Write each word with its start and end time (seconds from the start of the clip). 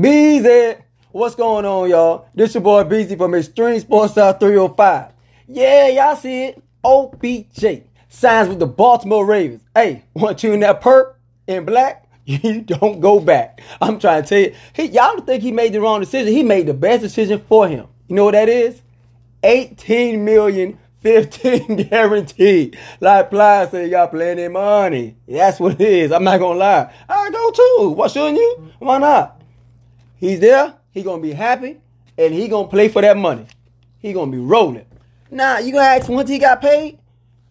Beezy, 0.00 0.74
what's 1.12 1.36
going 1.36 1.64
on, 1.64 1.88
y'all? 1.88 2.26
This 2.34 2.54
your 2.54 2.64
boy 2.64 2.82
Beezy 2.82 3.14
from 3.14 3.32
Extreme 3.32 3.78
Sports 3.78 4.14
South 4.14 4.40
305. 4.40 5.12
Yeah, 5.46 5.86
y'all 5.86 6.16
see 6.16 6.46
it. 6.46 6.62
OBJ 6.82 7.84
signs 8.08 8.48
with 8.48 8.58
the 8.58 8.66
Baltimore 8.66 9.24
Ravens. 9.24 9.62
Hey, 9.72 10.02
want 10.12 10.42
you 10.42 10.52
in 10.52 10.60
that 10.60 10.80
perp 10.80 11.14
in 11.46 11.64
black? 11.64 12.00
You 12.26 12.62
don't 12.62 13.00
go 13.00 13.20
back. 13.20 13.60
I'm 13.82 13.98
trying 13.98 14.22
to 14.22 14.28
tell 14.28 14.38
you, 14.38 14.54
he, 14.72 14.84
y'all 14.84 15.14
don't 15.14 15.26
think 15.26 15.42
he 15.42 15.52
made 15.52 15.74
the 15.74 15.80
wrong 15.80 16.00
decision. 16.00 16.32
He 16.32 16.42
made 16.42 16.66
the 16.66 16.74
best 16.74 17.02
decision 17.02 17.38
for 17.46 17.68
him. 17.68 17.86
You 18.08 18.16
know 18.16 18.24
what 18.24 18.32
that 18.32 18.48
is? 18.48 18.80
18 19.42 20.24
million 20.24 20.78
15 21.02 21.76
guaranteed. 21.90 22.78
Like 22.98 23.30
Ply 23.30 23.68
said, 23.68 23.90
y'all 23.90 24.08
plenty 24.08 24.48
money. 24.48 25.16
That's 25.28 25.60
what 25.60 25.78
it 25.78 25.80
is. 25.82 26.12
I'm 26.12 26.24
not 26.24 26.40
gonna 26.40 26.58
lie. 26.58 26.92
I 27.08 27.30
go 27.30 27.50
too. 27.50 27.90
Why 27.90 28.08
shouldn't 28.08 28.38
you? 28.38 28.72
Why 28.78 28.98
not? 28.98 29.33
He's 30.16 30.40
there. 30.40 30.74
He 30.90 31.02
gonna 31.02 31.22
be 31.22 31.32
happy, 31.32 31.78
and 32.16 32.32
he 32.32 32.48
gonna 32.48 32.68
play 32.68 32.88
for 32.88 33.02
that 33.02 33.16
money. 33.16 33.46
He 33.98 34.12
gonna 34.12 34.30
be 34.30 34.38
rolling. 34.38 34.86
Now 35.30 35.58
you 35.58 35.72
gonna 35.72 35.84
ask 35.84 36.08
once 36.08 36.28
he 36.28 36.38
got 36.38 36.60
paid? 36.60 36.98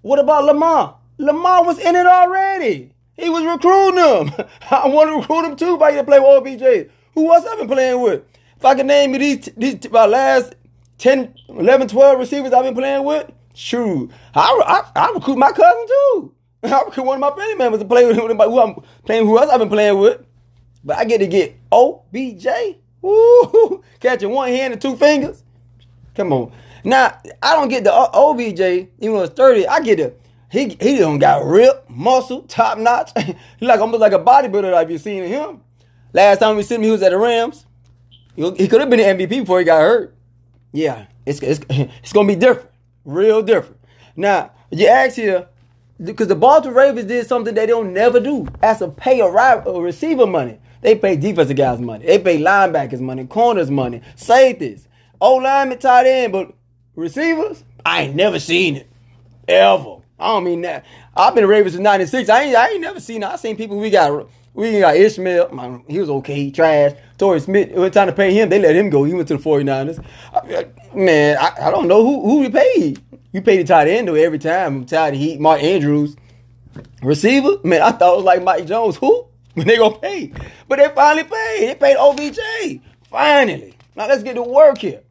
What 0.01 0.19
about 0.19 0.45
Lamar? 0.45 0.97
Lamar 1.17 1.63
was 1.65 1.79
in 1.79 1.95
it 1.95 2.05
already. 2.05 2.93
He 3.15 3.29
was 3.29 3.43
recruiting 3.45 3.99
him. 3.99 4.47
I 4.71 4.87
want 4.87 5.09
to 5.09 5.15
recruit 5.17 5.49
him 5.49 5.55
too. 5.55 5.77
By 5.77 5.91
to 5.91 6.03
play 6.03 6.19
with 6.19 6.47
OBJ. 6.47 6.89
Who 7.13 7.31
else 7.31 7.45
I've 7.45 7.59
been 7.59 7.67
playing 7.67 8.01
with? 8.01 8.23
If 8.57 8.65
I 8.65 8.75
can 8.75 8.87
name 8.87 9.13
you 9.13 9.19
these 9.19 9.49
these 9.57 9.91
my 9.91 10.05
last 10.05 10.55
10, 10.97 11.35
11, 11.49 11.87
12 11.89 12.19
receivers 12.19 12.53
I've 12.53 12.63
been 12.63 12.75
playing 12.75 13.03
with, 13.03 13.29
shoot, 13.53 14.09
I, 14.33 14.83
I, 14.95 15.07
I 15.07 15.11
recruit 15.11 15.37
my 15.37 15.51
cousin 15.51 15.85
too. 15.87 16.33
I 16.63 16.81
recruit 16.83 17.03
one 17.03 17.15
of 17.15 17.21
my 17.21 17.35
family 17.37 17.55
members 17.55 17.81
to 17.81 17.87
play 17.87 18.05
with 18.05 18.17
him. 18.17 18.37
Who 18.37 18.59
I'm 18.59 18.75
playing, 19.05 19.25
who 19.25 19.37
else 19.37 19.49
I've 19.49 19.59
been 19.59 19.69
playing 19.69 19.99
with. 19.99 20.21
But 20.83 20.97
I 20.97 21.05
get 21.05 21.19
to 21.19 21.27
get 21.27 21.57
OBJ. 21.71 22.47
Woo, 23.01 23.83
catching 23.99 24.29
one 24.29 24.49
hand 24.49 24.73
and 24.73 24.81
two 24.81 24.95
fingers. 24.95 25.43
Come 26.15 26.31
on. 26.31 26.51
Now, 26.83 27.19
I 27.41 27.53
don't 27.53 27.69
get 27.69 27.83
the 27.83 27.93
OBJ, 27.93 28.59
even 28.59 28.89
though 28.99 29.23
it's 29.23 29.33
30. 29.33 29.67
I 29.67 29.81
get 29.81 29.97
the, 29.97 30.13
he, 30.51 30.77
he 30.79 30.97
don't 30.97 31.19
got 31.19 31.45
rip, 31.45 31.89
muscle, 31.89 32.43
top 32.43 32.77
notch. 32.77 33.11
he 33.59 33.65
like 33.65 33.79
almost 33.79 34.01
like 34.01 34.13
a 34.13 34.19
bodybuilder 34.19 34.71
like 34.71 34.89
you 34.89 34.97
seen 34.97 35.23
him. 35.23 35.61
Last 36.13 36.39
time 36.39 36.55
we 36.55 36.63
seen 36.63 36.77
him, 36.77 36.83
he 36.83 36.91
was 36.91 37.01
at 37.01 37.11
the 37.11 37.17
Rams. 37.17 37.65
He, 38.35 38.67
could 38.67 38.81
have 38.81 38.89
been 38.89 38.99
an 38.99 39.17
MVP 39.17 39.29
before 39.29 39.59
he 39.59 39.65
got 39.65 39.81
hurt. 39.81 40.15
Yeah, 40.71 41.05
it's, 41.25 41.41
it's, 41.41 41.59
it's 41.69 42.13
going 42.13 42.27
to 42.27 42.33
be 42.33 42.39
different. 42.39 42.69
Real 43.05 43.41
different. 43.41 43.79
Now, 44.15 44.51
you 44.71 44.87
ask 44.87 45.15
here, 45.15 45.47
because 46.01 46.27
the 46.27 46.35
Baltimore 46.35 46.77
Ravens 46.77 47.07
did 47.07 47.27
something 47.27 47.53
they 47.53 47.65
don't 47.65 47.93
never 47.93 48.19
do. 48.19 48.47
As 48.61 48.79
to 48.79 48.89
pay 48.89 49.19
a 49.21 49.27
receiver 49.29 50.25
money. 50.25 50.59
They 50.83 50.95
pay 50.95 51.15
defensive 51.15 51.55
guys 51.55 51.79
money. 51.79 52.05
They 52.05 52.19
pay 52.19 52.39
linebackers 52.39 52.99
money, 52.99 53.25
corners 53.25 53.71
money, 53.71 54.01
safeties, 54.15 54.87
O 55.21 55.35
linemen, 55.35 55.79
tight 55.79 56.05
end, 56.05 56.33
but 56.33 56.53
receivers, 56.95 57.63
I 57.85 58.03
ain't 58.03 58.15
never 58.15 58.37
seen 58.39 58.75
it. 58.75 58.89
Ever. 59.47 59.97
I 60.19 60.27
don't 60.27 60.43
mean 60.43 60.61
that. 60.61 60.85
I've 61.15 61.35
been 61.35 61.47
Ravens 61.47 61.73
since 61.73 61.83
96. 61.83 62.29
I 62.29 62.43
ain't, 62.43 62.55
I 62.55 62.69
ain't 62.69 62.81
never 62.81 62.99
seen 62.99 63.23
it. 63.23 63.27
I 63.27 63.37
seen 63.37 63.55
people 63.55 63.77
we 63.79 63.89
got 63.89 64.27
we 64.53 64.79
got 64.79 64.95
Ishmael. 64.97 65.83
He 65.87 65.99
was 65.99 66.09
okay. 66.09 66.35
He 66.35 66.51
trash. 66.51 66.93
Torrey 67.17 67.39
Smith. 67.39 67.69
It 67.69 67.77
was 67.77 67.91
time 67.91 68.07
to 68.07 68.13
pay 68.13 68.33
him. 68.33 68.49
They 68.49 68.59
let 68.59 68.75
him 68.75 68.89
go. 68.89 69.03
He 69.05 69.13
went 69.13 69.27
to 69.29 69.37
the 69.37 69.43
49ers. 69.43 70.03
Man, 70.93 71.37
I, 71.39 71.67
I 71.67 71.71
don't 71.71 71.87
know 71.87 72.03
who 72.03 72.21
who 72.21 72.39
we 72.41 72.49
paid. 72.49 73.01
You 73.31 73.41
paid 73.41 73.57
the 73.57 73.63
tight 73.63 73.87
end 73.87 74.09
though 74.09 74.15
every 74.15 74.39
time. 74.39 74.85
Tight 74.85 75.13
Heat, 75.13 75.39
Mark 75.39 75.63
Andrews. 75.63 76.15
Receiver? 77.01 77.57
Man, 77.63 77.81
I 77.81 77.91
thought 77.91 78.13
it 78.13 78.17
was 78.17 78.25
like 78.25 78.43
Mike 78.43 78.65
Jones. 78.65 78.97
Who? 78.97 79.27
When 79.55 79.67
they 79.67 79.77
gonna 79.77 79.97
pay? 79.99 80.33
But 80.67 80.79
they 80.79 80.89
finally 80.89 81.23
paid. 81.25 81.69
They 81.69 81.75
paid 81.75 81.97
OBJ. 81.97 82.81
Finally. 83.09 83.75
Now 83.95 84.07
let's 84.07 84.23
get 84.23 84.33
to 84.33 84.41
work 84.41 84.79
here. 84.79 85.01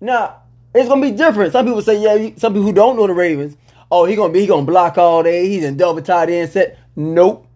Now, 0.00 0.42
it's 0.72 0.88
gonna 0.88 1.02
be 1.02 1.10
different. 1.10 1.52
Some 1.52 1.66
people 1.66 1.82
say, 1.82 2.00
yeah, 2.00 2.30
some 2.36 2.52
people 2.52 2.62
who 2.62 2.72
don't 2.72 2.96
know 2.96 3.08
the 3.08 3.14
Ravens, 3.14 3.56
oh, 3.90 4.04
he 4.04 4.14
gonna 4.14 4.32
be 4.32 4.40
he 4.40 4.46
gonna 4.46 4.64
block 4.64 4.98
all 4.98 5.24
day, 5.24 5.48
he's 5.48 5.64
in 5.64 5.76
double 5.76 6.00
tight 6.00 6.30
end 6.30 6.50
set. 6.50 6.78
Nope. 6.94 7.46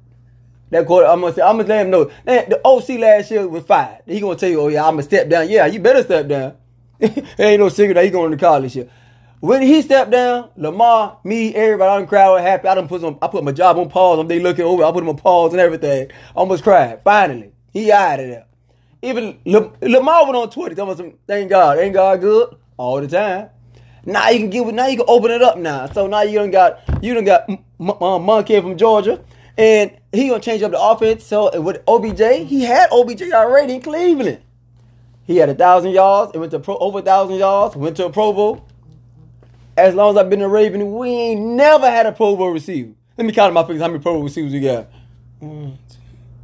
That 0.71 0.87
quarter, 0.87 1.07
I'm 1.07 1.21
gonna 1.21 1.35
say, 1.35 1.43
I'm 1.43 1.59
gonna 1.59 1.69
let 1.69 1.85
him 1.85 1.91
know. 1.91 2.11
The 2.25 2.61
OC 2.65 2.89
last 2.99 3.31
year 3.31 3.47
was 3.47 3.65
fired. 3.65 4.03
He 4.07 4.19
gonna 4.19 4.37
tell 4.37 4.49
you, 4.49 4.61
oh 4.63 4.69
yeah, 4.69 4.85
I'm 4.85 4.95
gonna 4.95 5.03
step 5.05 5.29
down. 5.29 5.49
Yeah, 5.49 5.67
you 5.67 5.79
better 5.79 6.03
step 6.03 6.27
down. 6.27 6.57
ain't 7.39 7.61
no 7.61 7.69
secret 7.69 7.95
that 7.95 8.05
he 8.05 8.11
going 8.11 8.31
to 8.31 8.37
college 8.37 8.73
here. 8.73 8.89
When 9.43 9.61
he 9.61 9.83
stepped 9.83 10.13
down, 10.13 10.51
Lamar, 10.57 11.19
me, 11.25 11.53
everybody 11.53 11.91
on 11.91 12.03
the 12.03 12.07
crowd 12.07 12.35
were 12.35 12.41
happy. 12.41 12.69
I 12.69 12.77
done 12.77 12.87
put 12.87 13.01
some, 13.01 13.19
I 13.21 13.27
put 13.27 13.43
my 13.43 13.51
job 13.51 13.77
on 13.77 13.89
pause. 13.89 14.21
I'm 14.21 14.29
they 14.29 14.39
looking 14.39 14.65
over. 14.65 14.85
I 14.85 14.93
put 14.93 15.03
him 15.03 15.09
on 15.09 15.17
pause 15.17 15.51
and 15.51 15.61
everything. 15.61 16.13
I 16.13 16.15
Almost 16.37 16.63
cried. 16.63 17.01
Finally, 17.03 17.51
he 17.73 17.91
out 17.91 18.21
of 18.21 18.29
there. 18.29 18.47
Even 19.03 19.41
Lamar 19.45 20.27
went 20.27 20.37
on 20.37 20.49
Twitter 20.49 20.77
telling 20.77 20.97
some, 20.97 21.15
thank 21.27 21.51
God, 21.51 21.81
ain't 21.81 21.93
God 21.93 22.21
good 22.21 22.55
all 22.77 23.01
the 23.01 23.09
time. 23.09 23.49
Now 24.07 24.29
you 24.29 24.39
can 24.39 24.51
get, 24.51 24.65
now 24.75 24.87
you 24.87 24.99
can 24.99 25.07
open 25.09 25.33
it 25.33 25.43
up 25.43 25.59
now. 25.59 25.87
So 25.87 26.07
now 26.07 26.23
you 26.23 26.39
don't 26.39 26.53
got, 26.53 26.79
you 27.03 27.13
don't 27.13 27.25
got 27.25 27.51
M- 27.51 27.65
uh, 28.01 28.21
Monkey 28.21 28.61
from 28.61 28.77
Georgia. 28.77 29.25
And 29.59 29.91
he 30.13 30.29
gonna 30.29 30.41
change 30.41 30.63
up 30.63 30.71
the 30.71 30.81
offense. 30.81 31.25
So 31.25 31.61
with 31.61 31.83
OBJ, 31.89 32.47
he 32.47 32.63
had 32.63 32.91
OBJ 32.93 33.33
already 33.33 33.75
in 33.75 33.83
Cleveland. 33.83 34.41
He 35.25 35.39
had 35.39 35.49
a 35.49 35.55
thousand 35.57 35.91
yards. 35.91 36.31
It 36.33 36.39
went 36.39 36.53
to 36.53 36.61
pro, 36.61 36.79
over 36.79 37.01
a 37.01 37.03
thousand 37.03 37.39
yards. 37.39 37.75
Went 37.75 37.97
to 37.97 38.07
a 38.07 38.11
Pro 38.11 38.33
Bowl. 38.33 38.69
As 39.77 39.95
long 39.95 40.11
as 40.11 40.17
I've 40.19 40.29
been 40.29 40.43
a 40.43 40.49
Raven, 40.49 40.95
we 40.95 41.09
ain't 41.09 41.41
never 41.41 41.91
had 41.91 42.07
a 42.07 42.13
Pro 42.13 42.37
Bowl 42.37 42.51
receiver. 42.51 42.93
Let 43.17 43.27
me 43.27 43.33
count 43.33 43.55
my 43.55 43.63
fingers. 43.63 43.83
How 43.83 43.89
many 43.89 44.03
Pro 44.03 44.15
Bowl 44.15 44.23
receivers 44.23 44.53
we 44.53 44.61
got? 44.61 44.89
Mm, 45.41 45.77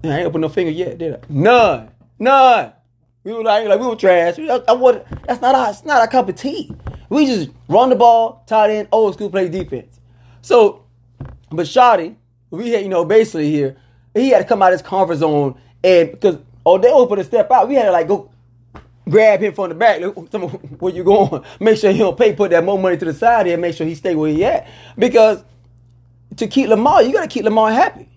I 0.04 0.08
ain't 0.08 0.26
opened 0.26 0.42
no 0.42 0.48
finger 0.48 0.72
yet, 0.72 0.98
did 0.98 1.14
I? 1.14 1.18
None. 1.28 1.90
None. 2.18 2.72
We 3.24 3.32
were 3.32 3.42
like, 3.42 3.66
like 3.68 3.80
we 3.80 3.86
were 3.86 3.96
trash. 3.96 4.38
I, 4.38 4.62
I 4.68 4.72
would, 4.72 5.04
that's 5.26 5.42
not 5.42 5.54
our, 5.54 5.70
it's 5.70 5.84
not 5.84 6.00
our 6.00 6.08
cup 6.08 6.28
of 6.28 6.36
tea. 6.36 6.72
We 7.10 7.26
just 7.26 7.50
run 7.68 7.90
the 7.90 7.96
ball, 7.96 8.44
tight 8.46 8.70
end, 8.70 8.88
old 8.92 9.14
school 9.14 9.30
play 9.30 9.48
defense. 9.48 10.00
So, 10.40 10.84
but 11.50 11.66
Shotty, 11.66 12.16
we 12.50 12.70
had, 12.70 12.82
you 12.82 12.88
know, 12.88 13.04
basically 13.04 13.50
here, 13.50 13.76
he 14.14 14.30
had 14.30 14.38
to 14.38 14.44
come 14.44 14.62
out 14.62 14.72
of 14.72 14.80
his 14.80 14.88
comfort 14.88 15.16
zone 15.16 15.60
and 15.84 16.10
because 16.10 16.38
oh 16.66 16.78
they 16.78 16.90
opened 16.90 17.20
a 17.20 17.24
step 17.24 17.50
out, 17.50 17.68
we 17.68 17.74
had 17.74 17.84
to 17.84 17.92
like 17.92 18.08
go 18.08 18.30
grab 19.08 19.40
him 19.40 19.52
from 19.54 19.70
the 19.70 19.74
back. 19.74 20.00
Where 20.80 20.94
you 20.94 21.04
going? 21.04 21.44
Make 21.60 21.78
sure 21.78 21.92
he 21.92 21.98
don't 21.98 22.16
pay. 22.16 22.34
Put 22.34 22.50
that 22.50 22.64
more 22.64 22.78
money 22.78 22.96
to 22.96 23.04
the 23.04 23.14
side 23.14 23.46
here. 23.46 23.56
Make 23.56 23.74
sure 23.74 23.86
he 23.86 23.94
stay 23.94 24.14
where 24.14 24.30
he 24.30 24.44
at. 24.44 24.68
Because 24.98 25.42
to 26.36 26.46
keep 26.46 26.68
Lamar, 26.68 27.02
you 27.02 27.12
got 27.12 27.22
to 27.22 27.28
keep 27.28 27.44
Lamar 27.44 27.72
happy. 27.72 28.08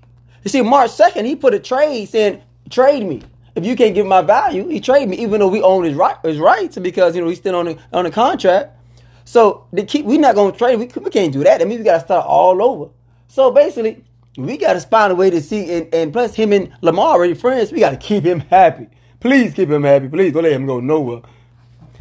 You 0.43 0.49
see, 0.49 0.61
March 0.61 0.91
second, 0.91 1.25
he 1.25 1.35
put 1.35 1.53
a 1.53 1.59
trade 1.59 2.09
saying, 2.09 2.41
"Trade 2.69 3.05
me." 3.05 3.21
If 3.55 3.65
you 3.65 3.75
can't 3.75 3.93
give 3.93 4.05
my 4.07 4.21
value, 4.21 4.67
he 4.69 4.79
trade 4.79 5.09
me, 5.09 5.17
even 5.17 5.39
though 5.41 5.49
we 5.49 5.61
own 5.61 5.83
his 5.83 5.93
right 5.93 6.15
his 6.23 6.39
rights 6.39 6.77
because 6.77 7.15
you 7.15 7.21
know 7.21 7.27
he's 7.27 7.39
still 7.39 7.55
on 7.55 7.65
the 7.65 7.77
on 7.91 8.05
the 8.05 8.11
contract. 8.11 8.77
So 9.25 9.67
they 9.73 9.83
keep 9.83 10.05
we 10.05 10.17
not 10.17 10.35
gonna 10.35 10.55
trade. 10.55 10.77
We, 10.77 10.85
we 11.01 11.09
can't 11.09 11.33
do 11.33 11.43
that. 11.43 11.59
That 11.59 11.67
means 11.67 11.79
we 11.79 11.85
gotta 11.85 12.03
start 12.03 12.25
all 12.25 12.61
over. 12.61 12.91
So 13.27 13.51
basically, 13.51 14.03
we 14.37 14.57
gotta 14.57 14.79
find 14.81 15.11
a 15.11 15.15
way 15.15 15.29
to 15.29 15.41
see 15.41 15.71
and, 15.73 15.93
and 15.93 16.13
plus 16.13 16.33
him 16.33 16.53
and 16.53 16.71
Lamar 16.81 17.07
already 17.07 17.33
friends. 17.33 17.71
We 17.71 17.79
gotta 17.79 17.97
keep 17.97 18.23
him 18.23 18.39
happy. 18.39 18.87
Please 19.21 19.53
keep 19.53 19.69
him 19.69 19.83
happy. 19.83 20.09
Please 20.09 20.33
don't 20.33 20.43
let 20.43 20.51
him 20.51 20.65
go 20.65 20.79
nowhere. 20.79 21.21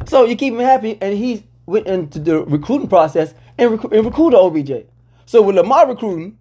So 0.05 0.25
you 0.25 0.35
keep 0.35 0.53
him 0.53 0.59
happy, 0.59 0.97
and 1.01 1.17
he 1.17 1.45
went 1.67 1.87
into 1.87 2.19
the 2.19 2.43
recruiting 2.43 2.89
process 2.89 3.33
and, 3.57 3.71
rec- 3.71 3.91
and 3.93 4.05
recruited 4.05 4.37
OBJ. 4.37 4.87
So 5.27 5.41
with 5.41 5.55
Lamar 5.55 5.87
recruiting, 5.87 6.37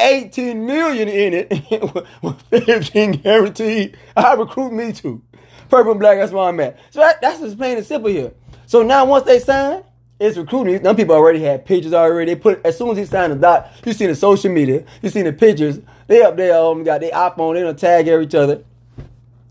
18 0.00 0.64
million 0.64 1.08
in 1.08 1.34
it, 1.34 2.02
with 2.22 2.40
15 2.42 3.12
guaranteed, 3.12 3.98
I 4.16 4.34
recruit 4.34 4.72
me 4.72 4.92
too. 4.92 5.22
Purple 5.68 5.92
and 5.92 6.00
black, 6.00 6.18
that's 6.18 6.32
where 6.32 6.44
I'm 6.44 6.60
at. 6.60 6.78
So 6.90 7.00
that, 7.00 7.20
that's 7.20 7.40
just 7.40 7.58
plain 7.58 7.76
and 7.76 7.84
simple 7.84 8.08
here. 8.08 8.32
So 8.66 8.82
now 8.82 9.04
once 9.04 9.24
they 9.24 9.40
sign, 9.40 9.82
it's 10.20 10.36
recruiting. 10.36 10.82
Some 10.82 10.96
people 10.96 11.14
already 11.14 11.40
had 11.40 11.66
pictures 11.66 11.92
already. 11.92 12.34
They 12.34 12.40
put 12.40 12.64
as 12.64 12.78
soon 12.78 12.90
as 12.90 12.98
he 12.98 13.04
signed 13.04 13.32
the 13.32 13.36
dot, 13.36 13.70
you 13.84 13.92
seen 13.92 14.08
the 14.08 14.14
social 14.14 14.50
media, 14.50 14.84
you 15.02 15.10
seen 15.10 15.24
the 15.24 15.32
pictures. 15.32 15.80
They 16.06 16.22
up 16.22 16.36
there, 16.36 16.56
um, 16.56 16.84
got 16.84 17.00
their 17.00 17.12
iPhone, 17.12 17.54
they 17.54 17.60
don't 17.60 17.78
tag 17.78 18.08
each 18.08 18.34
other. 18.34 18.64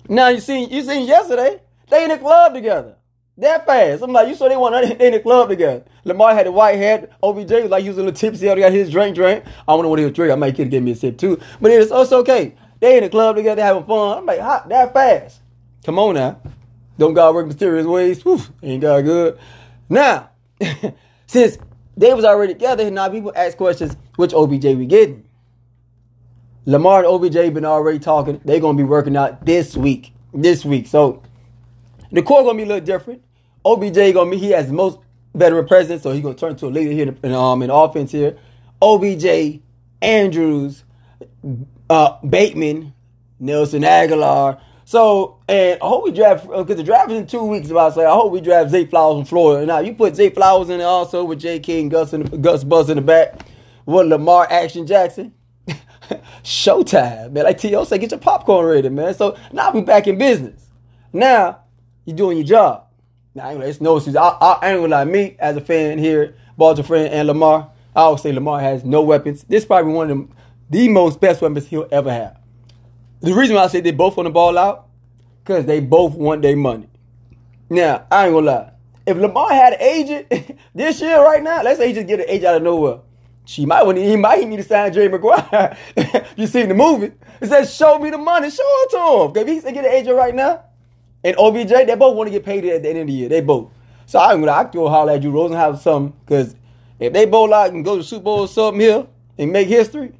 Now 0.09 0.30
you 0.30 0.39
seen 0.39 0.69
you 0.69 0.83
seen 0.83 1.07
yesterday 1.07 1.59
they 1.89 2.04
in 2.04 2.09
the 2.09 2.18
club 2.18 2.54
together. 2.54 2.95
That 3.39 3.68
fast. 3.68 4.01
I'm 4.01 4.12
like, 4.12 4.27
you 4.27 4.36
saw 4.36 4.50
they 4.50 4.57
want 4.57 4.83
in 5.01 5.12
the 5.13 5.19
club 5.19 5.50
together. 5.50 5.83
Lamar 6.04 6.33
had 6.33 6.48
the 6.48 6.51
white 6.51 6.77
hat. 6.77 7.12
OBJ 7.21 7.51
was 7.51 7.69
like 7.69 7.83
he 7.83 7.89
was 7.89 7.98
a 7.98 8.01
little 8.01 8.13
tipsy. 8.13 8.50
He 8.50 8.56
got 8.56 8.71
his 8.71 8.89
drink, 8.89 9.15
drink. 9.15 9.44
I 9.45 9.74
don't 9.74 9.83
know 9.83 9.89
what 9.89 10.00
he 10.00 10.06
was 10.06 10.13
drinking. 10.13 10.33
I 10.33 10.36
might 10.36 10.56
could 10.56 10.71
give 10.71 10.81
me 10.81 10.92
a 10.92 10.95
sip 10.95 11.18
too. 11.18 11.39
But 11.62 11.71
it's, 11.71 11.92
oh, 11.92 12.01
it's 12.01 12.12
okay. 12.12 12.56
They 12.80 12.98
in 12.98 13.04
the 13.04 13.09
club 13.09 13.36
together 13.36 13.62
having 13.62 13.86
fun. 13.86 14.18
I'm 14.18 14.25
like, 14.25 14.39
hot 14.39 14.68
that 14.69 14.94
fast. 14.94 15.42
Come 15.86 16.00
on 16.00 16.15
now. 16.15 16.42
Don't 16.98 17.13
God 17.13 17.36
work 17.36 17.45
mysterious 17.45 17.86
ways? 17.86 18.24
Whew, 18.24 18.42
ain't 18.63 18.81
God 18.81 19.06
good? 19.06 19.39
Now, 19.88 20.31
since 21.27 21.59
they 21.95 22.13
was 22.13 22.25
already 22.25 22.54
together, 22.54 22.89
now 22.89 23.07
people 23.09 23.31
ask 23.36 23.56
questions, 23.56 23.95
which 24.15 24.33
OBJ 24.33 24.65
we 24.65 24.88
getting? 24.88 25.26
Lamar 26.68 27.06
and 27.06 27.08
OBJ 27.08 27.54
been 27.54 27.64
already 27.64 27.98
talking. 27.98 28.42
They're 28.44 28.60
gonna 28.60 28.78
be 28.78 28.84
working 28.84 29.16
out 29.16 29.46
this 29.46 29.78
week. 29.78 30.12
This 30.34 30.66
week. 30.66 30.86
So 30.88 31.24
the 32.12 32.22
core 32.22 32.44
gonna 32.44 32.58
be 32.58 32.64
a 32.64 32.66
little 32.66 32.86
different. 32.86 33.24
OBJ 33.66 34.14
gonna 34.14 34.30
be 34.30 34.38
he 34.38 34.52
has 34.52 34.68
the 34.68 34.74
most 34.74 35.00
veteran 35.34 35.66
presence, 35.66 36.04
so 36.04 36.12
he's 36.12 36.22
gonna 36.22 36.36
turn 36.36 36.58
to 36.58 36.66
a 36.66 36.68
leader 36.68 36.92
here 36.92 37.16
in, 37.24 37.34
um 37.34 37.64
in 37.64 37.69
offense 37.69 38.12
here. 38.12 38.38
OBJ, 38.81 39.62
Andrews, 40.02 40.84
uh, 41.90 42.18
Bateman, 42.28 42.94
Nelson 43.40 43.84
Agholor. 43.84 44.60
So, 44.84 45.40
and 45.48 45.81
I 45.81 45.88
hope 45.88 46.04
we 46.04 46.12
draft 46.12 46.50
because 46.50 46.75
the 46.75 46.84
draft 46.84 47.12
is 47.12 47.18
in 47.18 47.28
two 47.28 47.44
weeks. 47.44 47.69
About 47.69 47.90
to 47.90 47.96
say, 47.96 48.06
I 48.06 48.14
hope 48.14 48.34
we 48.34 48.42
draft 48.42 48.72
Zay 48.72 48.86
Flowers 48.86 49.19
from 49.19 49.25
Florida. 49.25 49.66
Now 49.66 49.80
you 49.80 49.94
put 49.94 50.18
Zay 50.18 50.31
Flowers 50.31 50.69
in 50.69 50.80
there 50.80 50.88
also 50.88 51.24
with 51.24 51.40
J. 51.40 51.62
King, 51.62 51.88
Gus, 51.88 52.12
and 52.12 52.44
Gus 52.44 52.66
Buzz 52.66 52.90
in 52.90 52.98
the 52.98 53.02
back 53.02 53.46
with 53.86 54.08
Lamar 54.08 54.48
Action 54.52 54.86
Jackson. 54.86 55.34
Showtime, 56.44 57.31
man. 57.31 57.44
Like 57.44 57.57
T.O. 57.59 57.83
said, 57.83 58.00
get 58.01 58.12
your 58.12 58.19
popcorn 58.19 58.65
ready, 58.65 58.89
man. 58.89 59.13
So 59.13 59.38
now 59.51 59.71
we 59.71 59.81
back 59.81 60.07
in 60.07 60.18
business. 60.18 60.68
Now 61.13 61.62
you're 62.06 62.15
doing 62.15 62.38
your 62.38 62.45
job. 62.45 62.86
Now 63.36 63.50
ain't, 63.50 63.63
it's 63.63 63.81
no 63.81 63.98
excuse. 63.98 64.15
I, 64.15 64.30
I 64.30 64.71
ain't 64.71 64.81
gonna 64.81 64.88
lie. 64.88 65.06
Me 65.06 65.36
as 65.39 65.56
a 65.57 65.62
fan 65.62 66.00
here, 66.00 66.36
Baltimore 66.57 66.88
friend 66.88 67.13
and 67.13 67.27
Lamar, 67.27 67.69
I 67.95 68.01
always 68.01 68.21
say 68.21 68.31
Lamar 68.31 68.59
has 68.59 68.83
no 68.83 69.01
weapons. 69.01 69.44
This 69.44 69.63
is 69.63 69.68
probably 69.68 69.94
one 69.94 70.09
of 70.09 70.18
them, 70.18 70.36
the 70.69 70.89
most 70.89 71.19
best 71.19 71.42
weapons 71.42 71.68
he'll 71.68 71.88
ever 71.92 72.12
have. 72.12 72.39
The 73.21 73.33
reason 73.33 73.56
why 73.56 73.63
I 73.63 73.68
say 73.68 73.81
they 73.81 73.92
both 73.92 74.18
want 74.18 74.25
the 74.25 74.31
ball 74.31 74.57
out, 74.57 74.88
because 75.44 75.65
they 75.65 75.80
both 75.80 76.13
want 76.13 76.42
their 76.42 76.56
money. 76.56 76.89
Now, 77.69 78.06
I 78.12 78.25
ain't 78.25 78.33
gonna 78.33 78.45
lie. 78.45 78.71
If 79.06 79.18
Lamar 79.18 79.50
had 79.51 79.74
an 79.74 79.81
agent 79.81 80.59
this 80.75 81.01
year 81.01 81.24
right 81.24 81.42
now, 81.42 81.63
let's 81.63 81.80
say 81.80 81.88
he 81.88 81.94
just 81.94 82.07
get 82.07 82.19
an 82.19 82.25
agent 82.27 82.45
out 82.45 82.56
of 82.56 82.63
nowhere. 82.63 83.00
She 83.47 83.65
might 83.65 83.83
want 83.83 83.97
he 83.97 84.17
might 84.17 84.45
need 84.45 84.57
to 84.57 84.63
sign 84.63 84.91
Jerry 84.91 85.07
Maguire. 85.07 85.77
you 86.35 86.47
seen 86.47 86.67
the 86.67 86.75
movie? 86.75 87.13
It 87.39 87.47
says 87.47 87.73
show 87.73 87.97
me 87.97 88.09
the 88.09 88.17
money, 88.17 88.49
show 88.49 88.61
it 88.61 88.89
to 88.91 89.39
him. 89.39 89.41
If 89.41 89.47
he 89.47 89.53
need 89.53 89.63
to 89.63 89.71
get 89.71 89.85
an 89.85 89.91
agent 89.91 90.17
right 90.17 90.35
now, 90.35 90.63
and 91.23 91.33
OBJ, 91.38 91.69
they 91.69 91.95
both 91.95 92.17
want 92.17 92.27
to 92.27 92.31
get 92.31 92.44
paid 92.44 92.65
at 92.65 92.83
the 92.83 92.89
end 92.89 92.99
of 92.99 93.07
the 93.07 93.13
year. 93.13 93.29
They 93.29 93.39
both. 93.39 93.71
So 94.05 94.19
I'm 94.19 94.41
gonna 94.41 94.51
I 94.51 94.65
go 94.65 94.89
holler 94.89 95.13
at 95.13 95.21
Drew 95.21 95.31
Rosenhaus 95.31 95.79
something 95.79 96.13
because 96.25 96.57
if 96.99 97.13
they 97.13 97.25
bowl 97.25 97.53
out 97.53 97.71
and 97.71 97.85
go 97.85 97.95
to 97.95 98.03
Super 98.03 98.23
Bowl 98.23 98.39
or 98.41 98.47
something 98.49 98.81
here 98.81 99.07
and 99.38 99.53
make 99.53 99.69
history, 99.69 100.11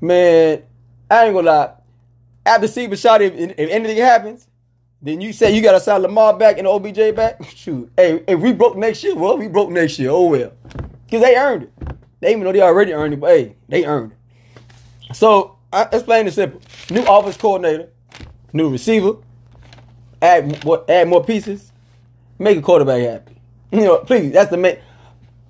man, 0.00 0.62
I 1.10 1.26
ain't 1.26 1.34
gonna 1.34 1.46
lie. 1.46 1.72
After 2.46 2.68
Steve 2.68 2.98
shot, 2.98 3.20
if, 3.20 3.34
if 3.34 3.68
anything 3.70 3.98
happens, 3.98 4.48
then 5.02 5.20
you 5.20 5.34
say 5.34 5.54
you 5.54 5.60
gotta 5.60 5.80
sign 5.80 6.00
Lamar 6.00 6.38
back 6.38 6.56
and 6.56 6.66
OBJ 6.66 7.14
back. 7.14 7.44
Shoot, 7.54 7.92
hey, 7.98 8.24
if 8.26 8.40
we 8.40 8.54
broke 8.54 8.78
next 8.78 9.04
year, 9.04 9.14
well, 9.14 9.36
we 9.36 9.46
broke 9.46 9.68
next 9.68 9.98
year. 9.98 10.08
Oh 10.08 10.28
well, 10.28 10.52
because 11.04 11.20
they 11.20 11.36
earned 11.36 11.64
it. 11.64 11.95
They 12.20 12.30
even 12.32 12.44
know 12.44 12.52
they 12.52 12.62
already 12.62 12.92
earned 12.92 13.14
it, 13.14 13.20
but 13.20 13.30
hey, 13.30 13.56
they 13.68 13.84
earned 13.84 14.12
it. 14.12 15.16
So 15.16 15.58
I 15.72 15.82
explain 15.92 16.26
it 16.26 16.32
simple: 16.32 16.60
new 16.90 17.02
office 17.02 17.36
coordinator, 17.36 17.90
new 18.52 18.70
receiver, 18.70 19.16
add 20.22 20.64
what, 20.64 20.88
add 20.88 21.08
more 21.08 21.24
pieces, 21.24 21.72
make 22.38 22.58
a 22.58 22.62
quarterback 22.62 23.02
happy. 23.02 23.32
You 23.72 23.80
know, 23.80 23.98
please, 23.98 24.32
that's 24.32 24.50
the 24.50 24.56
main. 24.56 24.78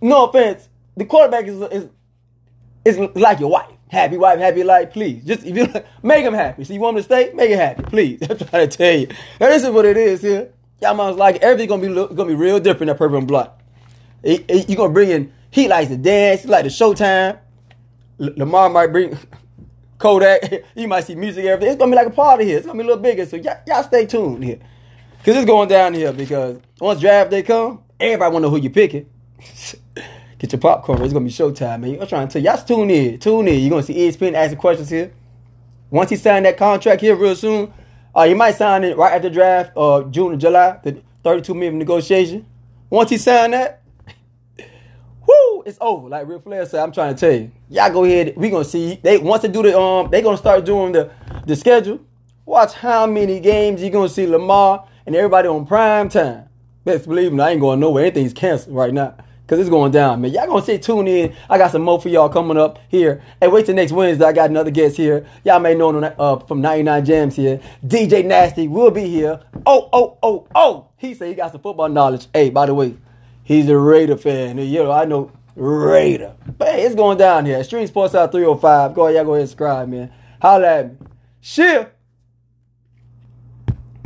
No 0.01 0.27
offense, 0.27 0.69
the 0.97 1.05
quarterback 1.05 1.47
is 1.47 1.61
is 1.61 1.91
is 2.85 2.99
like 3.15 3.41
your 3.41 3.51
wife. 3.51 3.71
Happy 3.89 4.17
wife, 4.17 4.39
happy 4.39 4.65
life. 4.65 4.93
Please, 4.93 5.23
just 5.25 5.45
if 5.45 5.55
you 5.57 5.73
make 6.03 6.25
him 6.25 6.35
happy. 6.35 6.65
So 6.65 6.73
you 6.73 6.81
want 6.81 6.97
him 6.97 7.03
to 7.03 7.05
stay, 7.05 7.31
make 7.35 7.51
it 7.51 7.59
happy. 7.59 7.83
Please, 7.85 8.19
I'm 8.31 8.39
trying 8.39 8.69
to 8.69 8.77
tell 8.77 8.99
you. 8.99 9.07
Now, 9.39 9.49
this 9.49 9.63
is 9.63 9.71
what 9.71 9.85
it 9.85 9.97
is 9.99 10.23
here. 10.23 10.51
Y'all 10.81 10.95
mom's 10.95 11.19
like 11.19 11.37
everything 11.37 11.69
gonna 11.69 11.83
be 11.83 12.15
gonna 12.15 12.29
be 12.29 12.35
real 12.35 12.59
different 12.59 12.91
at 12.91 12.99
Purple 12.99 13.19
and 13.19 13.29
Block. 13.29 13.61
You're 14.25 14.77
gonna 14.77 14.93
bring 14.93 15.11
in. 15.11 15.33
He 15.57 15.69
likes 15.69 15.89
to 15.89 15.97
dance. 15.97 16.43
He 16.43 16.49
like 16.49 16.65
the 16.65 16.69
Showtime. 16.69 17.39
Lamar 18.19 18.69
might 18.69 18.89
bring 18.89 19.17
Kodak. 19.99 20.53
you 20.77 20.87
might 20.87 21.05
see 21.05 21.15
music 21.15 21.47
everything. 21.47 21.73
It's 21.73 21.79
gonna 21.79 21.93
be 21.93 21.97
like 21.97 22.09
a 22.09 22.11
party 22.11 22.45
here. 22.45 22.59
It's 22.59 22.67
gonna 22.67 22.77
be 22.77 22.85
a 22.85 22.87
little 22.89 23.03
bigger. 23.03 23.25
So 23.25 23.37
y'all, 23.37 23.57
y'all 23.67 23.83
stay 23.83 24.05
tuned 24.05 24.45
here, 24.45 24.59
cause 25.25 25.35
it's 25.35 25.47
going 25.47 25.71
down 25.71 25.95
here. 25.95 26.13
Because 26.13 26.61
once 26.79 27.01
draft 27.01 27.31
day 27.31 27.43
come, 27.43 27.83
everybody 27.99 28.35
wanna 28.35 28.43
know 28.43 28.51
who 28.51 28.59
you 28.59 28.69
picking. 28.69 29.09
Get 30.39 30.53
your 30.53 30.61
popcorn. 30.61 31.01
It's 31.01 31.15
gonna 31.15 31.25
be 31.25 31.31
showtime, 31.31 31.81
man. 31.81 32.03
I'm 32.03 32.07
trying 32.07 32.29
to 32.29 32.33
tell 32.35 32.43
you, 32.43 32.51
y'all 32.51 32.63
tune 32.63 32.91
in, 32.91 33.19
tune 33.19 33.49
in. 33.49 33.59
You're 33.59 33.71
gonna 33.71 33.83
see 33.83 33.95
ESPN 33.95 34.35
asking 34.35 34.59
questions 34.59 34.91
here. 34.91 35.11
Once 35.89 36.11
he 36.11 36.17
signed 36.17 36.45
that 36.45 36.59
contract 36.59 37.01
here 37.01 37.17
real 37.17 37.35
soon, 37.35 37.73
uh, 38.15 38.27
he 38.27 38.35
might 38.35 38.57
sign 38.57 38.85
it 38.85 38.95
right 38.99 39.15
after 39.15 39.31
draft, 39.31 39.73
uh, 39.75 40.03
June 40.03 40.35
or 40.35 40.37
July, 40.37 40.79
the 40.83 41.01
32 41.25 41.55
million 41.55 41.79
negotiation. 41.79 42.45
Once 42.91 43.09
he 43.09 43.17
signed 43.17 43.55
that, 43.55 43.81
it's 45.67 45.79
over. 45.81 46.09
Like 46.09 46.29
Ric 46.29 46.43
Flair 46.43 46.65
said, 46.65 46.83
I'm 46.83 46.93
trying 46.93 47.15
to 47.15 47.21
tell 47.21 47.39
you, 47.39 47.51
y'all 47.69 47.93
go 47.93 48.05
ahead. 48.05 48.35
We 48.37 48.51
gonna 48.51 48.65
see. 48.65 49.01
They 49.03 49.19
once 49.19 49.43
they 49.43 49.49
do 49.49 49.63
the 49.63 49.79
um, 49.79 50.11
they 50.11 50.23
gonna 50.23 50.37
start 50.37 50.65
doing 50.65 50.93
the 50.93 51.11
the 51.45 51.57
schedule. 51.57 52.01
Watch 52.45 52.75
how 52.75 53.07
many 53.07 53.41
games 53.41 53.83
you 53.83 53.91
gonna 53.91 54.09
see 54.09 54.27
Lamar 54.27 54.87
and 55.05 55.17
everybody 55.17 55.49
on 55.49 55.67
prime 55.67 56.09
time. 56.09 56.49
Best 56.85 57.09
believe 57.09 57.33
me, 57.33 57.43
I 57.43 57.51
ain't 57.51 57.61
going 57.61 57.81
nowhere. 57.81 58.05
Anything's 58.05 58.33
canceled 58.33 58.77
right 58.77 58.95
now. 58.95 59.17
Cause 59.49 59.61
it's 59.61 59.71
going 59.71 59.93
down, 59.93 60.21
man. 60.23 60.33
Y'all 60.33 60.47
gonna 60.47 60.63
stay 60.63 60.79
tuned 60.79 61.09
in. 61.09 61.33
I 61.49 61.57
got 61.57 61.71
some 61.71 61.83
more 61.83 62.01
for 62.01 62.09
y'all 62.09 62.29
coming 62.29 62.57
up 62.57 62.81
here. 62.89 63.23
Hey, 63.41 63.47
wait 63.47 63.67
till 63.67 63.77
next 63.77 63.93
Wednesday. 63.93 64.25
I 64.25 64.33
got 64.33 64.51
another 64.51 64.73
guest 64.73 64.97
here. 64.97 65.25
Y'all 65.45 65.61
may 65.61 65.75
know 65.75 65.97
him 65.97 66.13
uh, 66.19 66.39
from 66.41 66.61
99 66.61 67.07
Jamz 67.07 67.35
here. 67.35 67.61
DJ 67.85 68.25
Nasty 68.25 68.67
will 68.67 68.91
be 68.91 69.07
here. 69.07 69.41
Oh, 69.65 69.89
oh, 69.93 70.19
oh, 70.21 70.49
oh. 70.53 70.89
He 70.97 71.15
said 71.15 71.29
he 71.29 71.35
got 71.35 71.53
some 71.53 71.61
football 71.61 71.89
knowledge. 71.89 72.27
Hey, 72.35 72.51
by 72.51 72.67
the 72.67 72.75
way, 72.75 72.97
he's 73.45 73.69
a 73.69 73.79
Raider 73.79 74.17
fan. 74.17 74.59
You 74.59 74.83
know, 74.83 74.91
I 74.91 75.05
know 75.05 75.31
Raider. 75.57 76.35
But 76.59 76.69
hey, 76.69 76.83
it's 76.85 76.95
going 76.95 77.19
down 77.19 77.47
here. 77.47 77.65
Stream 77.65 77.87
Sports 77.87 78.15
Out 78.15 78.31
305. 78.31 78.95
Go 78.95 79.05
ahead, 79.07 79.17
y'all 79.17 79.25
go 79.25 79.33
ahead 79.33 79.41
and 79.41 79.49
subscribe, 79.49 79.89
man. 79.89 80.13
Holla 80.41 80.79
at 80.79 80.93
me. 80.93 81.07
Shit. 81.41 81.96